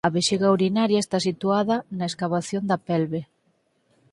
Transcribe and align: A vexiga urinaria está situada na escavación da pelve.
A 0.07 0.09
vexiga 0.17 0.53
urinaria 0.57 0.99
está 1.01 1.17
situada 1.29 1.75
na 1.97 2.05
escavación 2.11 2.63
da 2.69 2.77
pelve. 2.87 3.21